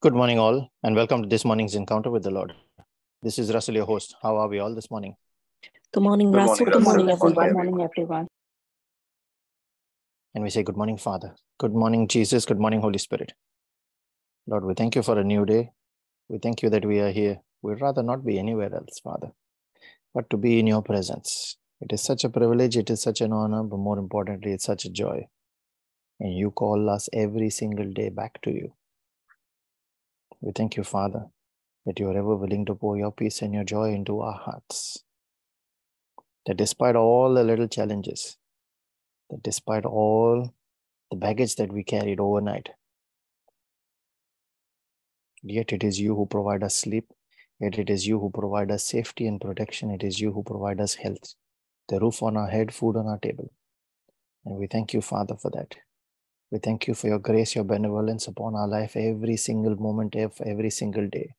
[0.00, 2.52] Good morning, all, and welcome to this morning's encounter with the Lord.
[3.22, 4.14] This is Russell, your host.
[4.22, 5.16] How are we all this morning?
[5.92, 6.66] Good morning, Good Russell.
[6.66, 7.28] morning, Good morning, Russell.
[7.30, 7.48] everyone.
[7.48, 8.26] Good morning, everyone.
[10.34, 11.34] And we say, Good morning, Father.
[11.58, 12.44] Good morning, Jesus.
[12.44, 13.32] Good morning, Holy Spirit.
[14.46, 15.70] Lord, we thank you for a new day.
[16.28, 17.38] We thank you that we are here.
[17.62, 19.32] We'd rather not be anywhere else, Father,
[20.14, 21.56] but to be in your presence.
[21.80, 24.84] It is such a privilege, it is such an honor, but more importantly, it's such
[24.84, 25.26] a joy.
[26.20, 28.74] And you call us every single day back to you.
[30.40, 31.26] We thank you, Father,
[31.84, 35.02] that you are ever willing to pour your peace and your joy into our hearts.
[36.46, 38.36] That despite all the little challenges,
[39.30, 40.54] that despite all
[41.10, 42.70] the baggage that we carried overnight,
[45.42, 47.10] yet it is you who provide us sleep,
[47.58, 50.80] yet it is you who provide us safety and protection, it is you who provide
[50.80, 51.34] us health,
[51.88, 53.50] the roof on our head, food on our table.
[54.44, 55.74] And we thank you, Father, for that.
[56.50, 60.40] We thank you for your grace, your benevolence upon our life every single moment of
[60.40, 61.34] every single day.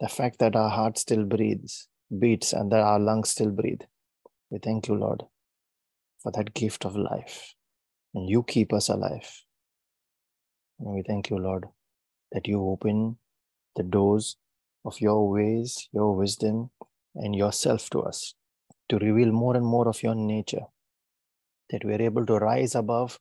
[0.00, 3.82] The fact that our heart still breathes, beats, and that our lungs still breathe.
[4.50, 5.24] We thank you, Lord,
[6.22, 7.54] for that gift of life.
[8.14, 9.42] And you keep us alive.
[10.80, 11.66] And we thank you, Lord,
[12.32, 13.18] that you open
[13.74, 14.36] the doors
[14.84, 16.70] of your ways, your wisdom,
[17.14, 18.34] and yourself to us
[18.88, 20.66] to reveal more and more of your nature
[21.70, 23.18] that we're able to rise above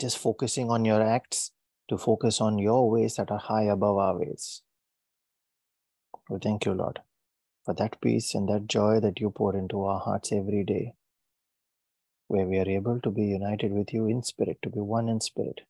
[0.00, 1.52] just focusing on your acts
[1.88, 4.62] to focus on your ways that are high above our ways.
[6.28, 7.00] We thank you, Lord,
[7.64, 10.94] for that peace and that joy that you pour into our hearts every day,
[12.26, 15.20] where we are able to be united with you in spirit, to be one in
[15.20, 15.60] spirit.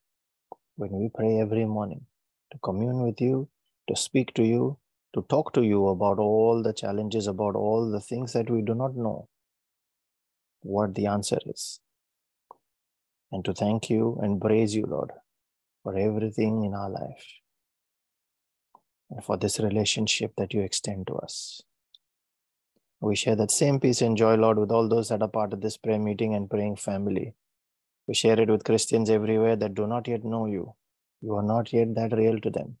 [0.75, 2.05] When we pray every morning,
[2.51, 3.49] to commune with you,
[3.87, 4.77] to speak to you,
[5.13, 8.73] to talk to you about all the challenges, about all the things that we do
[8.73, 9.27] not know,
[10.61, 11.79] what the answer is
[13.31, 15.11] and to thank you and praise you, Lord,
[15.83, 17.25] for everything in our life
[19.09, 21.61] and for this relationship that you extend to us.
[22.99, 25.61] We share that same peace and joy, Lord, with all those that are part of
[25.61, 27.35] this prayer meeting and praying family.
[28.07, 30.73] We share it with Christians everywhere that do not yet know you.
[31.21, 32.77] You are not yet that real to them.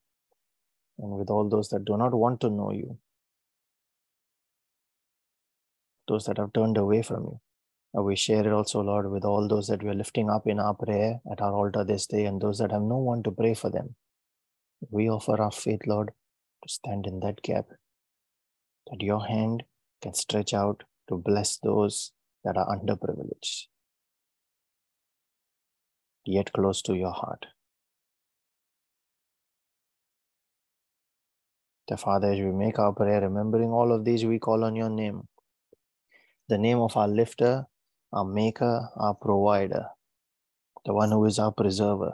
[0.97, 2.97] And with all those that do not want to know you,
[6.07, 7.39] those that have turned away from you.
[7.95, 10.59] Uh, we share it also, Lord, with all those that we are lifting up in
[10.59, 13.53] our prayer at our altar this day and those that have no one to pray
[13.53, 13.95] for them.
[14.89, 16.11] We offer our faith, Lord,
[16.63, 17.65] to stand in that gap,
[18.91, 19.63] that your hand
[20.01, 22.11] can stretch out to bless those
[22.43, 23.67] that are underprivileged,
[26.25, 27.47] yet close to your heart.
[31.87, 34.89] The Father, as we make our prayer, remembering all of these, we call on your
[34.89, 35.27] name,
[36.49, 37.65] the name of our lifter,
[38.13, 39.87] our maker, our provider,
[40.85, 42.13] the one who is our preserver,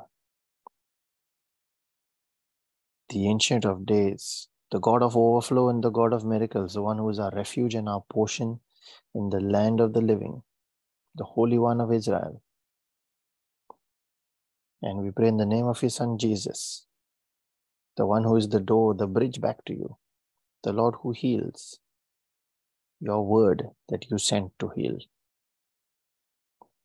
[3.10, 6.98] the ancient of days, the God of overflow and the God of miracles, the one
[6.98, 8.60] who is our refuge and our portion
[9.14, 10.42] in the land of the living,
[11.16, 12.42] the Holy One of Israel.
[14.82, 16.88] And we pray in the name of His Son Jesus,
[17.96, 19.98] the one who is the door, the bridge back to you,
[20.64, 21.80] the Lord who heals,
[23.00, 24.98] your word that you sent to heal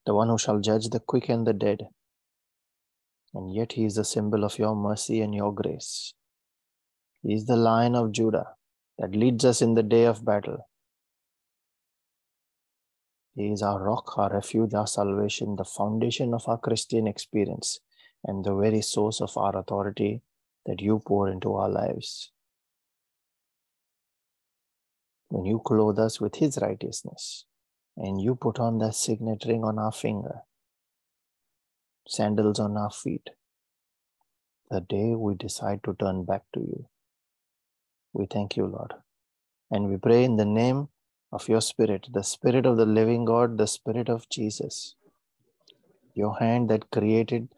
[0.08, 1.80] the one who shall judge the quick and the dead.
[3.34, 6.14] And yet he is the symbol of your mercy and your grace.
[7.22, 8.46] He is the lion of Judah
[8.96, 10.66] that leads us in the day of battle.
[13.34, 17.78] He is our rock, our refuge, our salvation, the foundation of our Christian experience,
[18.24, 20.22] and the very source of our authority
[20.64, 22.32] that you pour into our lives.
[25.28, 27.44] When you clothe us with His righteousness,
[27.98, 30.42] and you put on that signet ring on our finger,
[32.06, 33.30] sandals on our feet,
[34.70, 36.86] the day we decide to turn back to you.
[38.12, 38.94] We thank you, Lord.
[39.70, 40.88] And we pray in the name
[41.32, 44.94] of your Spirit, the Spirit of the living God, the Spirit of Jesus,
[46.14, 47.48] your hand that created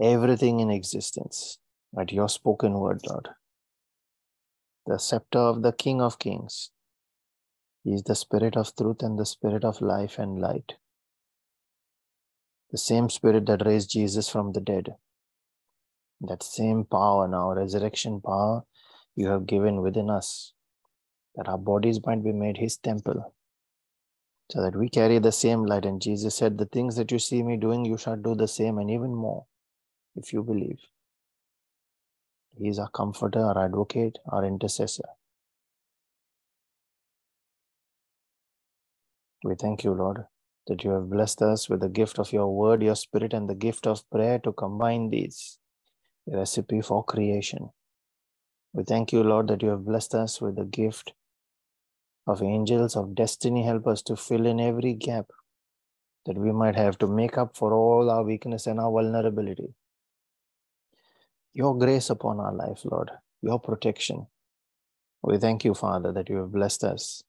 [0.00, 1.58] everything in existence
[1.98, 3.28] at your spoken word, Lord.
[4.86, 6.71] The scepter of the King of Kings,
[7.84, 10.74] he is the Spirit of truth and the Spirit of life and light.
[12.70, 14.94] The same Spirit that raised Jesus from the dead.
[16.20, 18.62] That same power now, resurrection power,
[19.16, 20.52] you have given within us,
[21.34, 23.34] that our bodies might be made His temple,
[24.50, 25.84] so that we carry the same light.
[25.84, 28.78] And Jesus said, The things that you see me doing, you shall do the same
[28.78, 29.46] and even more
[30.14, 30.78] if you believe.
[32.56, 35.08] He is our comforter, our advocate, our intercessor.
[39.44, 40.24] We thank you, Lord,
[40.68, 43.56] that you have blessed us with the gift of your word, your spirit, and the
[43.56, 45.58] gift of prayer to combine these,
[46.32, 47.70] a recipe for creation.
[48.72, 51.12] We thank you, Lord, that you have blessed us with the gift
[52.26, 53.64] of angels of destiny.
[53.64, 55.26] Help us to fill in every gap
[56.26, 59.74] that we might have to make up for all our weakness and our vulnerability.
[61.52, 63.10] Your grace upon our life, Lord,
[63.42, 64.28] your protection.
[65.22, 67.24] We thank you, Father, that you have blessed us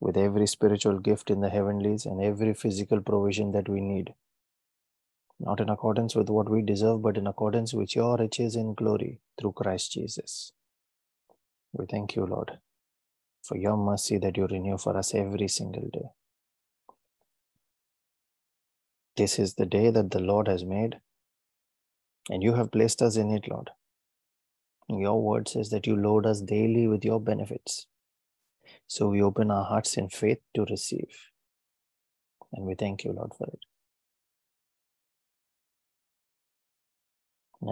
[0.00, 4.14] with every spiritual gift in the heavenlies and every physical provision that we need.
[5.38, 9.20] Not in accordance with what we deserve, but in accordance with your riches in glory
[9.38, 10.52] through Christ Jesus.
[11.72, 12.58] We thank you, Lord,
[13.42, 16.10] for your mercy that you renew for us every single day.
[19.16, 21.00] This is the day that the Lord has made,
[22.30, 23.70] and you have placed us in it, Lord.
[24.88, 27.86] Your word says that you load us daily with your benefits.
[28.86, 31.30] So we open our hearts in faith to receive.
[32.52, 33.60] And we thank you, Lord, for it.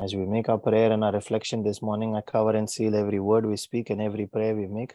[0.02, 3.20] As we make our prayer and our reflection this morning, I cover and seal every
[3.20, 4.94] word we speak and every prayer we make,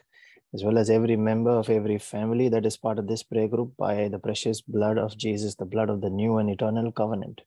[0.53, 3.77] as well as every member of every family that is part of this prayer group
[3.77, 7.41] by the precious blood of Jesus, the blood of the new and eternal covenant.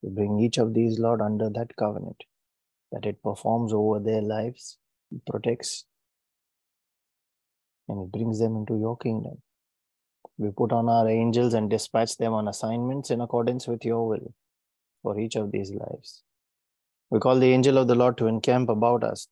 [0.00, 2.24] We bring each of these, Lord, under that covenant,
[2.92, 4.78] that it performs over their lives,
[5.26, 5.84] protects,
[7.90, 9.42] and it brings them into your kingdom.
[10.38, 14.32] We put on our angels and dispatch them on assignments in accordance with your will
[15.02, 16.22] for each of these lives.
[17.10, 19.28] We call the angel of the Lord to encamp about us,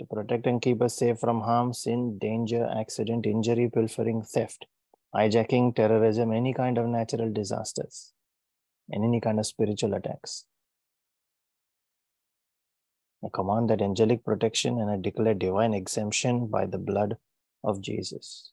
[0.00, 4.66] to protect and keep us safe from harm, sin, danger, accident, injury, pilfering, theft,
[5.14, 8.12] hijacking, terrorism, any kind of natural disasters,
[8.88, 10.46] and any kind of spiritual attacks.
[13.22, 17.18] I command that angelic protection and I declare divine exemption by the blood
[17.62, 18.52] of Jesus.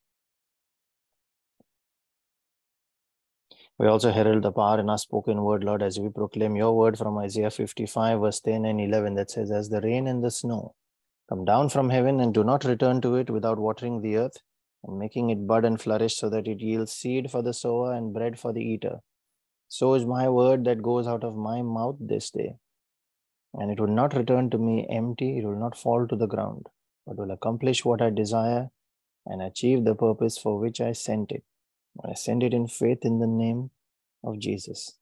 [3.79, 6.97] We also herald the power in our spoken word, Lord, as we proclaim your word
[6.97, 10.73] from Isaiah 55, verse 10 and 11, that says, As the rain and the snow
[11.29, 14.37] come down from heaven and do not return to it without watering the earth
[14.83, 18.13] and making it bud and flourish so that it yields seed for the sower and
[18.13, 18.99] bread for the eater.
[19.67, 22.55] So is my word that goes out of my mouth this day.
[23.53, 26.65] And it will not return to me empty, it will not fall to the ground,
[27.05, 28.71] but will accomplish what I desire
[29.27, 31.43] and achieve the purpose for which I sent it.
[32.03, 33.71] I send it in faith in the name
[34.23, 34.97] of Jesus.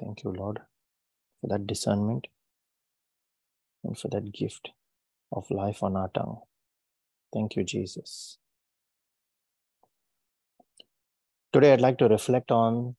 [0.00, 0.60] Thank you, Lord,
[1.40, 2.26] for that discernment
[3.82, 4.70] and for that gift
[5.32, 6.40] of life on our tongue.
[7.32, 8.38] Thank you, Jesus.
[11.52, 12.96] Today, I'd like to reflect on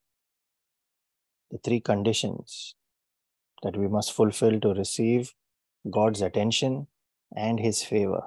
[1.51, 2.75] the three conditions
[3.63, 5.34] that we must fulfill to receive
[5.90, 6.88] God's attention
[7.36, 8.24] and His favor.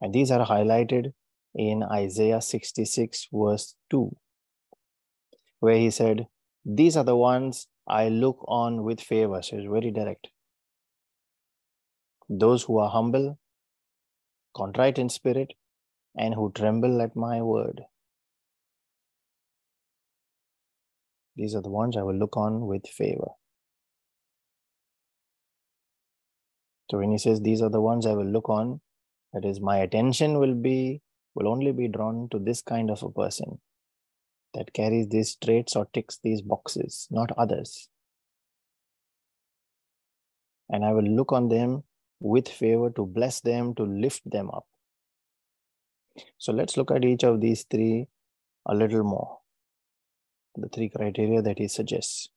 [0.00, 1.12] And these are highlighted
[1.54, 4.14] in Isaiah 66, verse 2,
[5.60, 6.26] where he said,
[6.64, 9.40] These are the ones I look on with favor.
[9.42, 10.28] So it's very direct.
[12.28, 13.38] Those who are humble,
[14.54, 15.52] contrite in spirit,
[16.16, 17.82] and who tremble at my word.
[21.36, 23.28] These are the ones I will look on with favor.
[26.90, 28.80] So when he says, These are the ones I will look on,
[29.36, 31.02] that is, my attention will be
[31.34, 33.58] will only be drawn to this kind of a person
[34.54, 37.90] that carries these traits or ticks these boxes, not others.
[40.70, 41.82] And I will look on them
[42.18, 44.64] with favor to bless them, to lift them up.
[46.38, 48.08] So let's look at each of these three
[48.64, 49.40] a little more.
[50.56, 52.30] The three criteria that he suggests.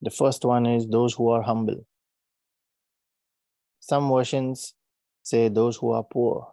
[0.00, 1.84] The first one is those who are humble.
[3.90, 4.74] Some versions
[5.24, 6.52] say those who are poor.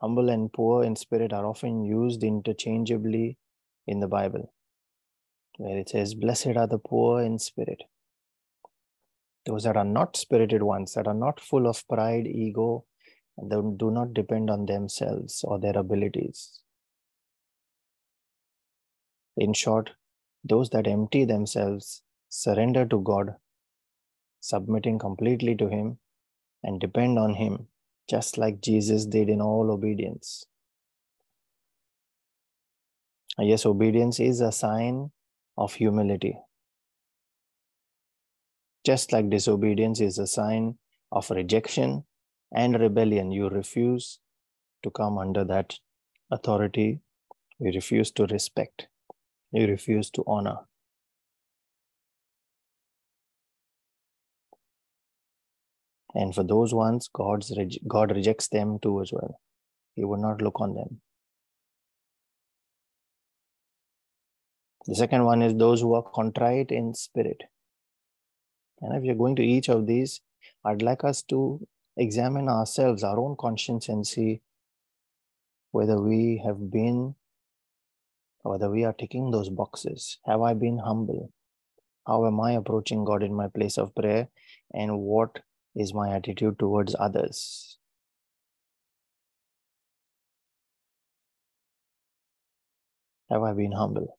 [0.00, 3.38] Humble and poor in spirit are often used interchangeably
[3.88, 4.52] in the Bible,
[5.56, 7.82] where it says, Blessed are the poor in spirit.
[9.46, 12.84] Those that are not spirited ones, that are not full of pride, ego,
[13.36, 16.60] and do not depend on themselves or their abilities.
[19.36, 19.90] In short,
[20.44, 23.34] those that empty themselves, surrender to God,
[24.38, 25.98] submitting completely to Him,
[26.62, 27.68] and depend on Him,
[28.08, 30.46] just like Jesus did in all obedience.
[33.38, 35.10] Ah, yes, obedience is a sign
[35.56, 36.38] of humility.
[38.84, 40.78] Just like disobedience is a sign
[41.10, 42.04] of rejection
[42.54, 44.18] and rebellion, you refuse
[44.82, 45.78] to come under that
[46.30, 47.00] authority,
[47.58, 48.88] you refuse to respect,
[49.52, 50.58] you refuse to honor.
[56.14, 57.52] And for those ones, God's
[57.88, 59.40] God rejects them too as well.
[59.94, 61.00] He would not look on them.
[64.86, 67.44] The second one is those who are contrite in spirit.
[68.80, 70.20] And if you're going to each of these,
[70.64, 71.66] I'd like us to
[71.96, 74.40] examine ourselves, our own conscience, and see
[75.70, 77.14] whether we have been,
[78.42, 80.18] whether we are ticking those boxes.
[80.26, 81.32] Have I been humble?
[82.06, 84.28] How am I approaching God in my place of prayer?
[84.74, 85.38] And what
[85.74, 87.78] is my attitude towards others?
[93.30, 94.18] Have I been humble?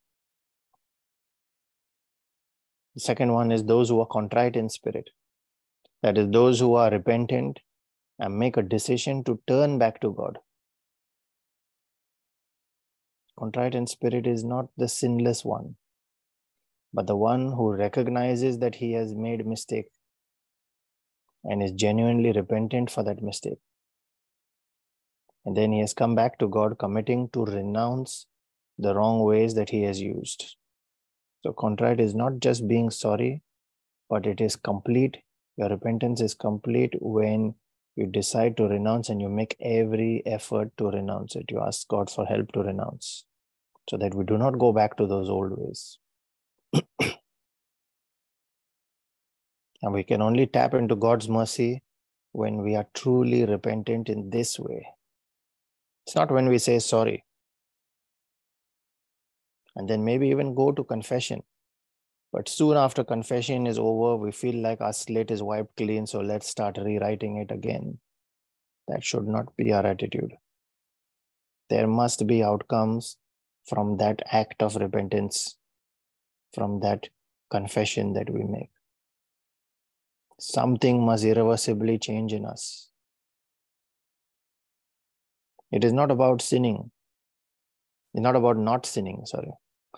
[2.96, 5.10] The second one is those who are contrite in spirit.
[6.02, 7.60] That is, those who are repentant
[8.20, 10.40] and make a decision to turn back to God.
[13.38, 15.76] Contrite in spirit is not the sinless one,
[16.94, 19.88] but the one who recognizes that he has made mistake
[21.44, 23.60] and is genuinely repentant for that mistake.
[25.46, 28.28] And then he has come back to God, committing to renounce
[28.78, 30.56] the wrong ways that he has used.
[31.44, 33.44] So, contrite is not just being sorry,
[34.10, 35.18] but it is complete.
[35.58, 37.56] Your repentance is complete when
[37.96, 41.46] you decide to renounce and you make every effort to renounce it.
[41.50, 43.26] You ask God for help to renounce
[43.90, 45.98] so that we do not go back to those old ways.
[49.84, 51.84] and we can only tap into God's mercy
[52.32, 54.88] when we are truly repentant in this way.
[56.08, 57.24] It's not when we say sorry
[59.76, 61.44] and then maybe even go to confession.
[62.32, 66.20] But soon after confession is over, we feel like our slate is wiped clean, so
[66.20, 68.00] let's start rewriting it again.
[68.88, 70.34] That should not be our attitude.
[71.70, 73.18] There must be outcomes
[73.66, 75.58] from that act of repentance,
[76.54, 77.10] from that
[77.50, 78.72] confession that we make.
[80.46, 82.90] Something must irreversibly change in us.
[85.72, 86.92] It is not about sinning.
[88.14, 89.54] It's not about not sinning, sorry.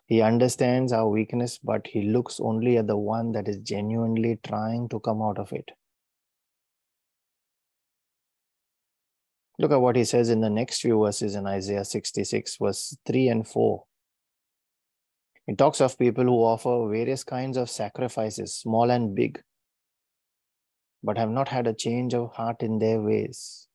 [0.06, 4.88] He understands our weakness, but he looks only at the one that is genuinely trying
[4.90, 5.72] to come out of it.
[9.58, 13.30] Look at what he says in the next few verses in Isaiah 66, verse 3
[13.30, 13.84] and 4.
[15.48, 19.42] It talks of people who offer various kinds of sacrifices, small and big,
[21.06, 23.68] but have not had a change of heart in their ways.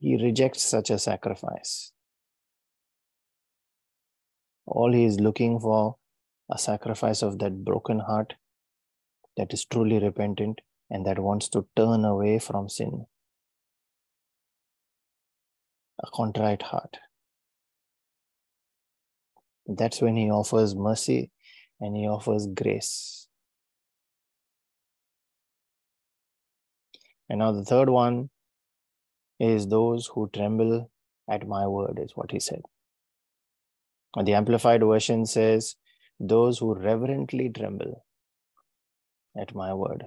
[0.00, 1.92] He rejects such a sacrifice.
[4.66, 5.96] All he is looking for
[6.50, 8.34] a sacrifice of that broken heart
[9.36, 10.60] that is truly repentant
[10.90, 13.06] and that wants to turn away from sin.
[16.02, 16.96] A contrite heart.
[19.66, 21.30] That's when he offers mercy
[21.80, 23.23] and he offers grace.
[27.34, 28.30] And now the third one
[29.40, 30.88] is those who tremble
[31.28, 32.62] at my word, is what he said.
[34.14, 35.74] The Amplified Version says,
[36.20, 38.04] Those who reverently tremble
[39.36, 40.04] at my word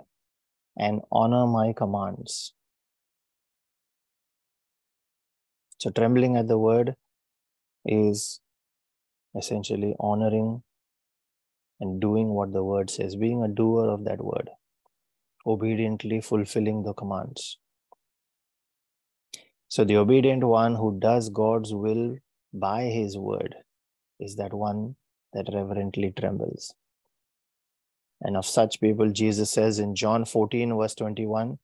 [0.78, 2.54] and honor my commands.
[5.80, 6.96] So, trembling at the word
[7.86, 8.40] is
[9.36, 10.64] essentially honoring
[11.82, 14.50] and doing what the word says, being a doer of that word,
[15.48, 17.58] obediently fulfilling the commands.
[19.70, 22.18] So, the obedient one who does God's will
[22.54, 23.56] by his word
[24.20, 24.96] is that one
[25.34, 26.74] that reverently trembles.
[28.22, 31.60] And of such people, Jesus says in John 14, verse 21,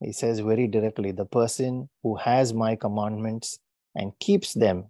[0.00, 3.58] he says very directly, The person who has my commandments
[3.94, 4.86] and keeps them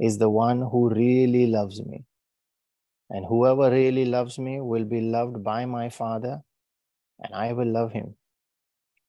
[0.00, 2.04] is the one who really loves me.
[3.10, 6.42] And whoever really loves me will be loved by my Father,
[7.20, 8.14] and I will love him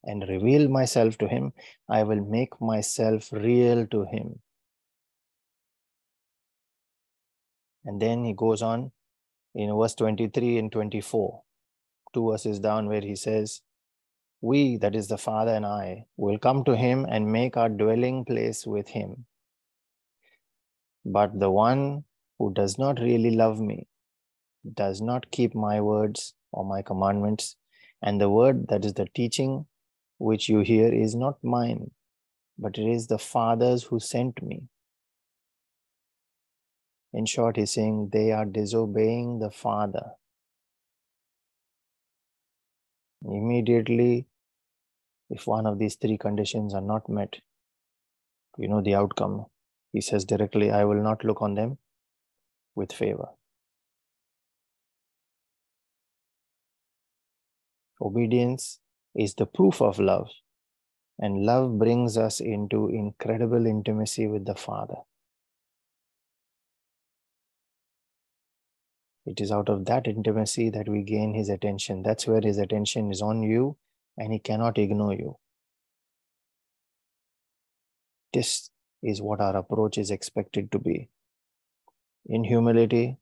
[0.04, 1.52] and reveal myself to him.
[1.88, 4.40] I will make myself real to him.
[7.84, 8.92] And then he goes on
[9.54, 11.42] in verse 23 and 24,
[12.14, 13.60] two verses down, where he says,
[14.40, 18.24] We, that is the Father and I, will come to him and make our dwelling
[18.24, 19.26] place with him.
[21.04, 22.04] But the one
[22.38, 23.88] who does not really love me
[24.74, 27.56] does not keep my words or my commandments.
[28.02, 29.66] And the word that is the teaching
[30.18, 31.92] which you hear is not mine,
[32.58, 34.62] but it is the Father's who sent me.
[37.12, 40.12] In short, he's saying they are disobeying the Father.
[43.24, 44.26] Immediately,
[45.30, 47.40] if one of these three conditions are not met,
[48.58, 49.46] you know the outcome.
[49.92, 51.78] He says directly, I will not look on them
[52.74, 53.28] with favor.
[58.02, 58.80] Obedience
[59.14, 60.28] is the proof of love,
[61.20, 64.96] and love brings us into incredible intimacy with the Father.
[69.24, 72.02] It is out of that intimacy that we gain his attention.
[72.02, 73.76] That's where his attention is on you
[74.18, 75.38] and he cannot ignore you.
[78.32, 78.70] This
[79.02, 81.08] is what our approach is expected to be.
[82.26, 83.18] In humility,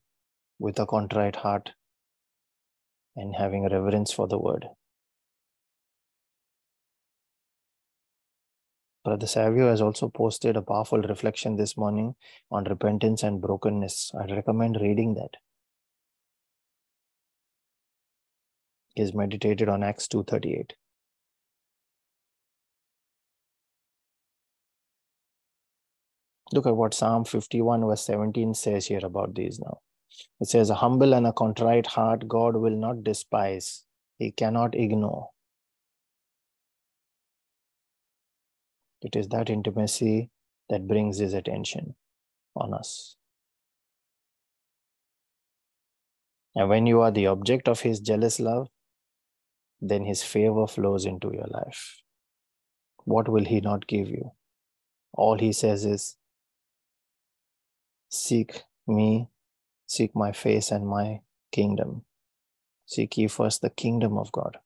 [0.58, 1.72] with a contrite heart,
[3.16, 4.68] and having a reverence for the word.
[9.02, 12.16] Brother Savio has also posted a powerful reflection this morning
[12.50, 14.12] on repentance and brokenness.
[14.14, 15.38] I recommend reading that.
[18.94, 20.72] He has meditated on Acts 2.38.
[26.52, 29.78] Look at what Psalm 51 verse 17 says here about these now.
[30.40, 33.84] It says, A humble and a contrite heart God will not despise.
[34.18, 35.30] He cannot ignore.
[39.02, 40.30] It is that intimacy
[40.68, 41.94] that brings his attention
[42.54, 43.16] on us.
[46.54, 48.68] And when you are the object of his jealous love,
[49.80, 52.02] then his favor flows into your life.
[53.04, 54.32] What will he not give you?
[55.12, 56.16] All he says is,
[58.10, 59.28] Seek me,
[59.90, 61.20] seek my face and my
[61.50, 62.04] kingdom.
[62.86, 64.58] Seek ye first the kingdom of God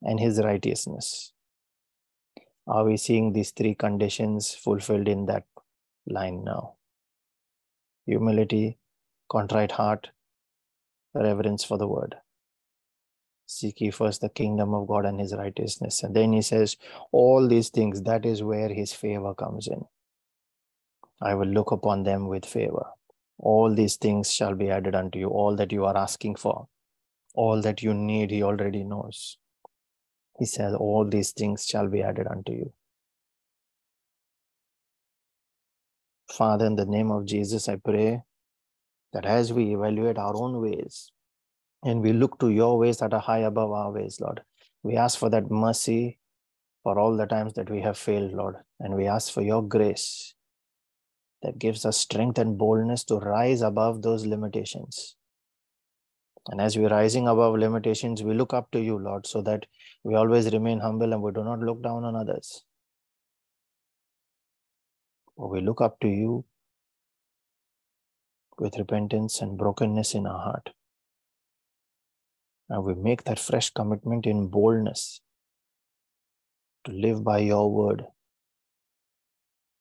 [0.00, 1.32] and his righteousness.
[2.66, 5.44] Are we seeing these three conditions fulfilled in that
[6.06, 6.76] line now?
[8.06, 8.78] Humility,
[9.30, 10.08] contrite heart,
[11.14, 12.16] reverence for the word.
[13.44, 16.02] Seek ye first the kingdom of God and his righteousness.
[16.02, 16.78] And then he says,
[17.12, 19.84] All these things, that is where his favor comes in.
[21.20, 22.86] I will look upon them with favor.
[23.42, 26.68] All these things shall be added unto you, all that you are asking for,
[27.34, 29.38] all that you need, he already knows.
[30.38, 32.72] He says, All these things shall be added unto you.
[36.30, 38.22] Father, in the name of Jesus, I pray
[39.12, 41.10] that as we evaluate our own ways
[41.82, 44.42] and we look to your ways that are high above our ways, Lord,
[44.82, 46.18] we ask for that mercy
[46.82, 50.34] for all the times that we have failed, Lord, and we ask for your grace
[51.42, 55.16] that gives us strength and boldness to rise above those limitations.
[56.48, 59.66] And as we're rising above limitations, we look up to you, Lord, so that
[60.02, 62.64] we always remain humble and we do not look down on others.
[65.36, 66.44] But we look up to you
[68.58, 70.70] with repentance and brokenness in our heart.
[72.68, 75.20] And we make that fresh commitment in boldness
[76.84, 78.04] to live by your word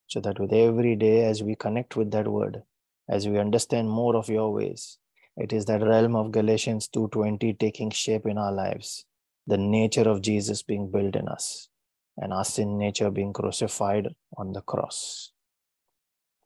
[0.09, 2.63] so that with every day, as we connect with that word,
[3.07, 4.97] as we understand more of your ways,
[5.37, 9.05] it is that realm of Galatians 2:20 taking shape in our lives,
[9.45, 11.69] the nature of Jesus being built in us,
[12.17, 15.31] and our sin nature being crucified on the cross.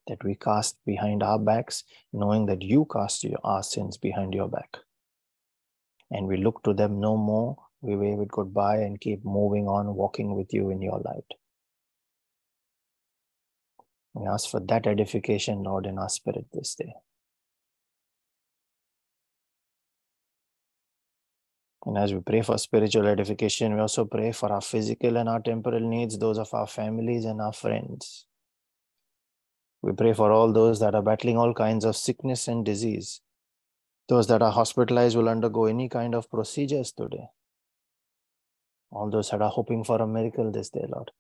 [0.08, 4.50] That we cast behind our backs, knowing that you cast your, our sins behind your
[4.50, 4.78] back.
[6.12, 7.56] And we look to them no more.
[7.80, 11.34] We wave it goodbye and keep moving on, walking with you in your light.
[14.14, 16.94] We ask for that edification, Lord, in our spirit this day.
[21.86, 25.42] And as we pray for spiritual edification, we also pray for our physical and our
[25.42, 28.26] temporal needs, those of our families and our friends.
[29.82, 33.20] We pray for all those that are battling all kinds of sickness and disease.
[34.08, 37.28] Those that are hospitalized will undergo any kind of procedures today.
[38.92, 41.12] All those that are hoping for a miracle this day, Lord.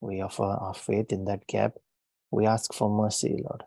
[0.00, 1.74] We offer our faith in that gap.
[2.30, 3.64] We ask for mercy, Lord.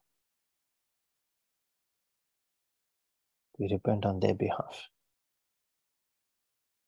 [3.60, 4.88] We repent on their behalf.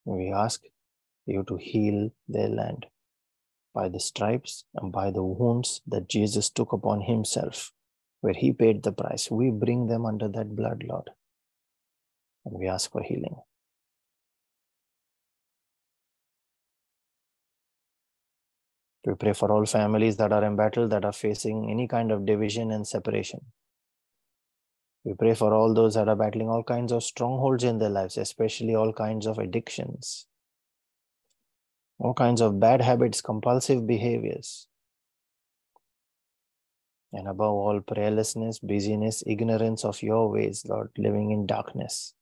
[0.05, 0.63] We ask
[1.25, 2.87] you to heal their land
[3.73, 7.71] by the stripes and by the wounds that Jesus took upon himself,
[8.21, 9.29] where he paid the price.
[9.29, 11.09] We bring them under that blood, Lord,
[12.45, 13.35] and we ask for healing.
[19.05, 22.25] We pray for all families that are in battle, that are facing any kind of
[22.25, 23.39] division and separation.
[25.03, 28.17] We pray for all those that are battling all kinds of strongholds in their lives,
[28.17, 30.25] especially all kinds of addictions,
[31.99, 34.67] all kinds of bad habits, compulsive behaviors.
[37.13, 42.15] And above all, prayerlessness, busyness, ignorance of your ways, Lord, living in darkness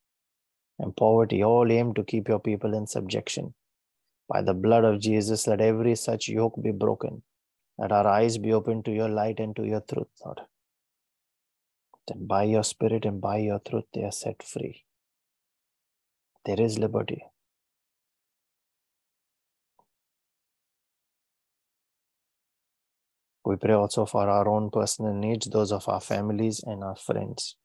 [0.78, 3.54] and poverty, all aim to keep your people in subjection.
[4.28, 7.22] By the blood of Jesus, let every such yoke be broken.
[7.78, 10.40] Let our eyes be open to your light and to your truth, Lord.
[12.08, 14.84] That by your spirit and by your truth, they are set free.
[16.46, 17.22] There is liberty.
[23.44, 27.56] We pray also for our own personal needs, those of our families and our friends.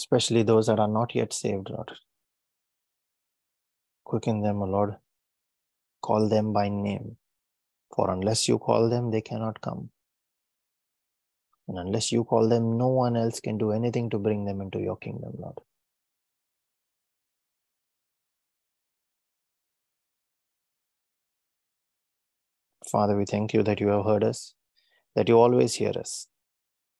[0.00, 1.92] especially those that are not yet saved, Lord.
[4.10, 4.96] Quicken them, O Lord.
[6.02, 7.16] Call them by name.
[7.94, 9.90] For unless you call them, they cannot come.
[11.68, 14.80] And unless you call them, no one else can do anything to bring them into
[14.80, 15.58] your kingdom, Lord.
[22.90, 24.54] Father, we thank you that you have heard us,
[25.14, 26.26] that you always hear us.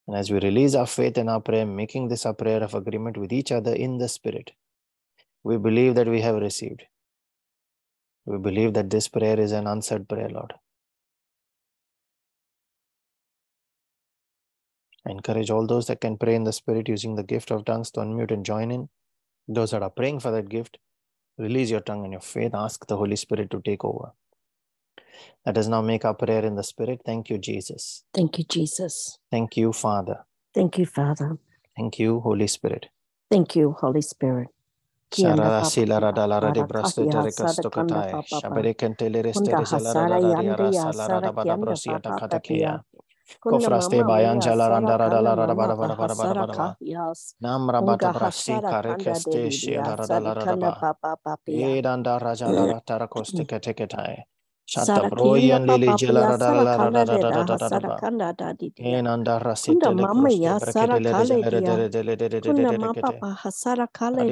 [0.07, 3.17] And as we release our faith and our prayer, making this a prayer of agreement
[3.17, 4.53] with each other in the Spirit,
[5.43, 6.85] we believe that we have received.
[8.27, 10.55] We believe that this prayer is an answered prayer, Lord.
[15.07, 17.91] I encourage all those that can pray in the Spirit using the gift of tongues
[17.93, 18.89] to unmute and join in.
[19.49, 20.79] Those that are praying for that gift,
[21.39, 22.55] release your tongue and your faith.
[22.55, 24.13] Ask the Holy Spirit to take over.
[25.47, 27.01] Let us now make our prayer in the Spirit.
[27.05, 28.05] Thank you, Jesus.
[28.13, 29.19] Thank you, Jesus.
[29.31, 30.27] Thank you, Father.
[30.55, 31.39] Thank you, Father.
[31.77, 32.87] Thank you, Holy Spirit.
[33.31, 34.49] Thank you, Holy Spirit.
[35.13, 38.23] Sharara sila rada la rade brasto tere kasto katai.
[38.25, 42.83] Shabere kente kentele reste resala rada rada rasa la rada bada brosia da katakia.
[43.49, 46.77] Kofraste bayan jalaran dara dala rada bara bara bara bara bara.
[47.41, 50.87] Nam rabata brasi kare keste shi dara dala rada ba.
[51.51, 54.25] Edan raja jala rata rakoste kete ketai.
[54.71, 56.25] Shatabroyan Lili Jela
[58.79, 61.45] Enanda Rasita Mama Yasara Kale
[62.43, 64.27] Kunda Mapa Hasara Kale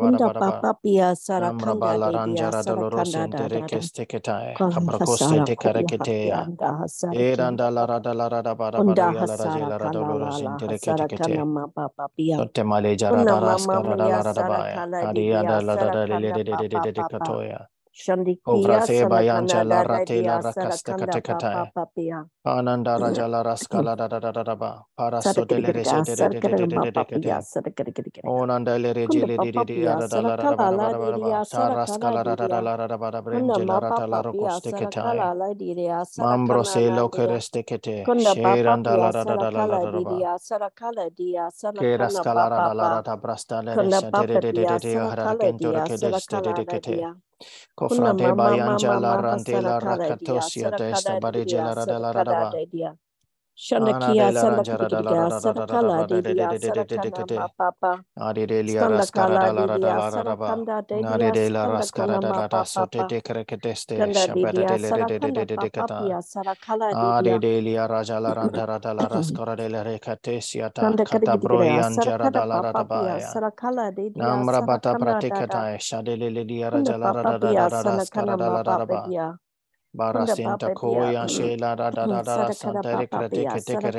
[0.00, 6.48] Kunda Papa Pia Sara Kanda Ranjara Dolorosa Derekesteketai Abracosta Tekarekete
[7.12, 11.46] Eranda Larada Larada Barabada Larada Dolorosa Derekete
[12.54, 16.32] Temale Jarada Raskara Larada Baya Ariada Larada Lele
[17.08, 21.20] Katoya Shandikia Samakanda Radia Sarakanda
[21.52, 25.84] Papapia Ananda Rajala Raskala Dadadadaba Parasotelere
[26.94, 29.38] Papia Sadakarikitik Onanda Lerejele
[31.44, 35.30] Saraskala Dadadadadabada Brenjela Ratala Rokosteketai
[36.18, 46.82] Mambro Selo Kerestekete Sheranda Ladadadadadadaba Sarakala Dia Sarakala Dadadadada Brastale Sarakala Dia Sarakala Dia Sarakala
[46.84, 47.14] Dia
[47.74, 52.50] Kofrate bayan jala rantela rakatosia desta barijela radela radaba.
[53.60, 56.80] Shandakia Sandakaya Sadakala Divya liya
[79.94, 83.92] Bara Santa Koya Shela Rada Rada Santa Recrete Keteke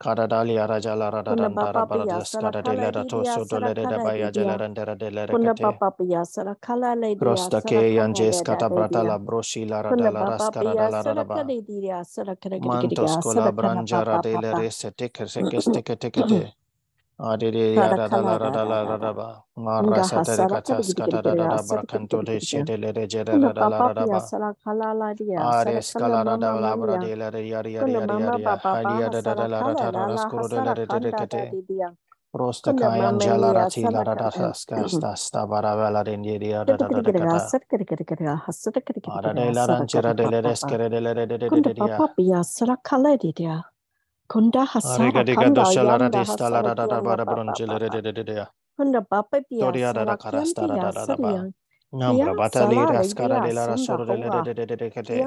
[0.00, 5.80] Karadalia Rajala Radandara Baradas Karadela Ratoso Dolereda Baya Jelarandera de Lerecate
[7.20, 11.52] Rosta K and Jes Catabrata la Broshi la Radala Rascaradala Radaba
[12.60, 16.54] Mantos Colabranjara de Lerese Teker Sekes Tekete
[17.20, 24.22] Adiri Radalaradalaradaba, Marasa Delicatas, Catarada, Bracantole, Shedele, Jedalaradaba,
[25.36, 31.50] Ares Calarada, Labra de la Yaria, Yaria, Dadalarada, Scurola, Dedicate,
[32.32, 37.50] Rosta Kayan Jalarati, Laradas, Casta, Stabaravella, in Yeria, Dadadada,
[39.08, 43.64] Adela Ranchera de la Dedicate, Papia, Saracaladidia.
[44.28, 46.74] Kunda hasara kanda yanda hasara
[48.76, 51.52] kanda bapa pia sama kanda ya
[51.92, 55.26] Nambra batali rascara de la de de de de de de de de de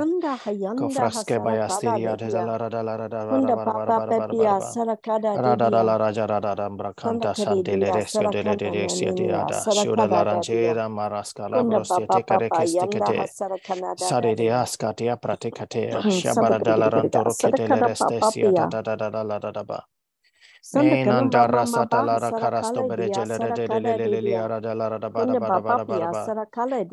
[21.05, 26.35] Nanda rasata la rakarasto berejelere deleleleli arajalara da bada bada bada bada bada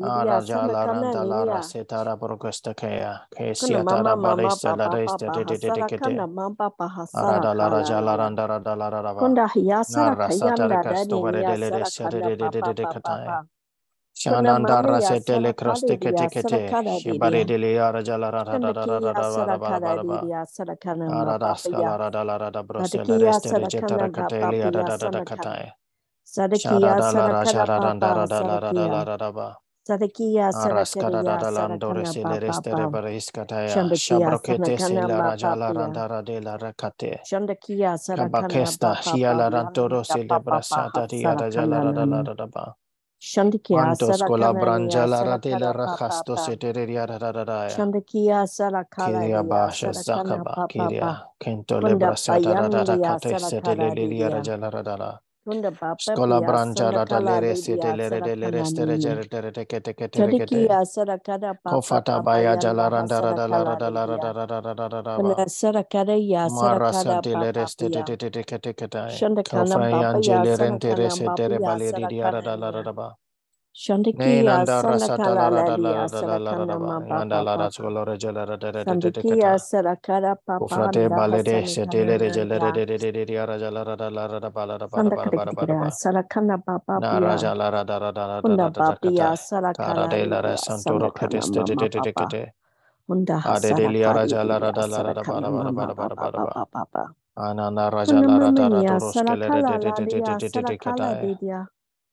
[0.01, 5.71] arajalara randa la raseta ra prokosta kaya kesia tara barista la resta de de de
[5.71, 6.25] de kete
[7.13, 9.21] arada la rajalara randa rada la rada ba.
[9.21, 13.17] Kunda hiasa kaya la rasata berejelere de de de de de kata
[14.19, 16.77] Shananda rasete le kroste kete kete.
[16.85, 19.59] Shibare dele yara jala ra ra ra ra ra ra ra ra ra ra ra
[19.61, 20.27] kala ra ra.
[20.27, 21.93] didia sara kana ma Arada papa ya.
[21.93, 24.47] skala ra da la ra da brose la Sadakiya reste sara rejeta ra kate papa
[24.47, 25.71] li da da da kataya.
[26.25, 29.05] Sadakiya Sharada la sara ra kana jara randa papa ra da da la sadakiya.
[29.05, 29.57] ra ra ba.
[29.87, 33.87] Sadakia Araskada Sarakaria landore Sarakana sile restere Papa bariskataya.
[33.87, 37.19] Shandakia Shabrokete sile Sanakana rajala Mapapia randara de la rakate.
[37.25, 42.25] Shandakia Sarakana Kabakesta Papa shiala rantoro Yanda sile Papa brasata dia rajala Sarakana Nana radala
[42.25, 42.88] Shandakia Mantos kola
[43.21, 47.69] Shandikia Sarakola Branjala Ratela Rajasto Seteria Rararaya.
[47.69, 55.19] Shandikia Sarakala Basha Sakaba Kiria Kentole Brasata Rada Kate Seteleria Rajala Radala.
[55.97, 58.97] Scola branca la talere sete lere de lere stere
[62.21, 65.45] baya jala randa rada la rada la rada rada rada rada rada
[66.45, 68.87] Mara sante lere stete tete teke teke
[73.73, 74.65] Shandikia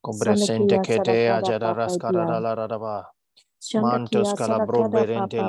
[0.00, 3.15] Compressente que te ajara
[3.74, 5.40] Mantos calabro berente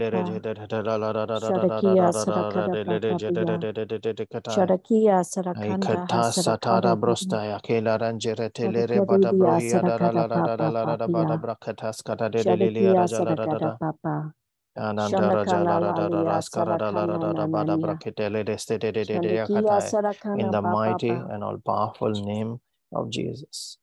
[20.33, 22.61] in the mighty and all powerful name
[22.93, 23.77] of Jesus.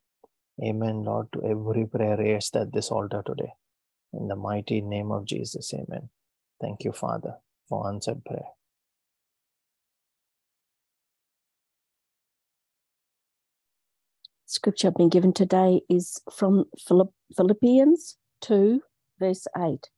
[0.65, 3.53] Amen, Lord, to every prayer raised at this altar today.
[4.17, 6.11] In the mighty name of Jesus, amen.
[6.61, 7.37] Thank you, Father,
[7.69, 8.49] for answered prayer.
[14.47, 16.67] Scripture I've been given today is from
[17.37, 18.83] Philippians 2,
[19.21, 19.89] verse 8.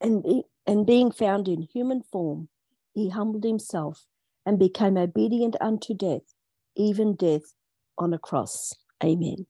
[0.00, 2.48] And, be, and being found in human form,
[2.94, 4.06] he humbled himself
[4.46, 6.34] and became obedient unto death,
[6.76, 7.54] even death
[7.98, 8.74] on a cross.
[9.04, 9.46] Amen.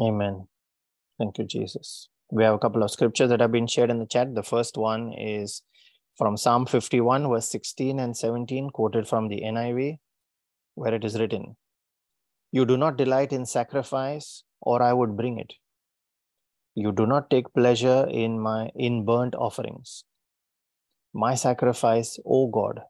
[0.00, 0.48] Amen.
[1.18, 2.08] Thank you, Jesus.
[2.30, 4.34] We have a couple of scriptures that have been shared in the chat.
[4.34, 5.62] The first one is
[6.16, 9.98] from Psalm 51, verse 16 and 17, quoted from the NIV,
[10.74, 11.56] where it is written,
[12.52, 15.54] You do not delight in sacrifice, or I would bring it.
[16.74, 20.04] You do not take pleasure in my in burnt offerings.
[21.14, 22.80] My sacrifice, O God,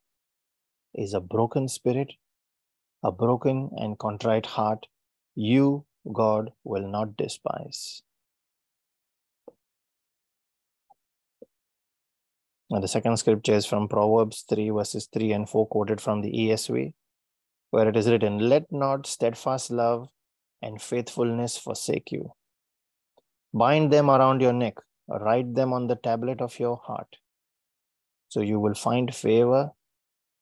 [0.93, 2.15] is a broken spirit,
[3.05, 4.87] a broken and contrite heart.
[5.37, 8.03] You, God, will not despise.
[12.71, 16.33] And the second scripture is from Proverbs 3, verses 3 and 4, quoted from the
[16.33, 16.95] ESV,
[17.71, 20.09] where it is written, Let not steadfast love
[20.63, 22.33] and faithfulness forsake you.
[23.55, 24.75] Bind them around your neck,
[25.09, 27.17] write them on the tablet of your heart.
[28.29, 29.71] So you will find favor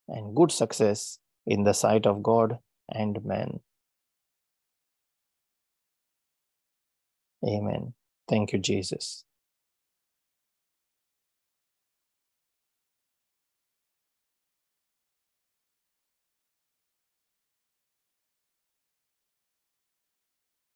[0.09, 2.59] and good success in the sight of God
[2.91, 3.61] and man.
[7.47, 7.95] Amen.
[8.29, 9.25] Thank you, Jesus.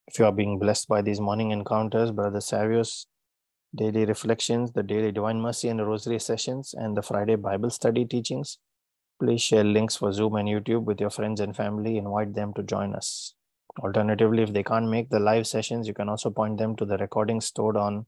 [0.07, 3.07] If you are being blessed by these morning encounters, Brother Savio's
[3.75, 8.59] daily reflections, the daily Divine Mercy and Rosary sessions, and the Friday Bible study teachings,
[9.21, 11.99] please share links for Zoom and YouTube with your friends and family.
[11.99, 13.35] Invite them to join us.
[13.79, 16.99] Alternatively, if they can't make the live sessions, you can also point them to the
[16.99, 18.07] recordings stored on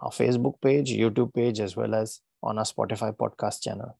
[0.00, 3.98] our Facebook page, YouTube page, as well as on our Spotify podcast channel.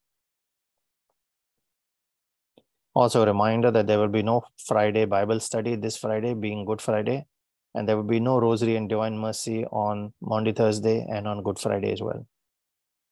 [2.95, 6.83] Also, a reminder that there will be no Friday Bible study this Friday, being Good
[6.83, 7.27] Friday,
[7.75, 11.59] and there will be no Rosary and Divine Mercy on Maundy Thursday and on Good
[11.59, 12.27] Friday as well.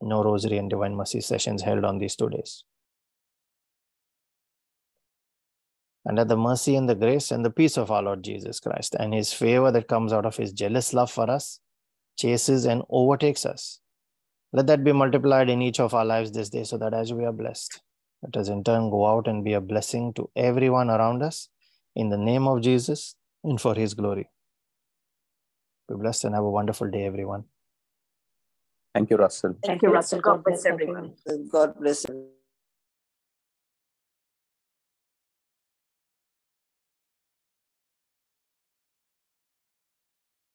[0.02, 2.64] No Rosary and Divine Mercy sessions held on these two days.
[6.06, 8.96] And that the mercy and the grace and the peace of our Lord Jesus Christ
[8.98, 11.60] and his favor that comes out of his jealous love for us
[12.16, 13.80] chases and overtakes us.
[14.52, 17.24] Let that be multiplied in each of our lives this day so that as we
[17.24, 17.80] are blessed,
[18.22, 21.48] let us in turn go out and be a blessing to everyone around us
[21.94, 24.28] in the name of Jesus and for his glory.
[25.88, 27.44] Be blessed and have a wonderful day, everyone.
[28.94, 29.56] Thank you, Russell.
[29.64, 30.20] Thank you, Russell.
[30.20, 31.14] God bless everyone.
[31.50, 32.39] God bless you.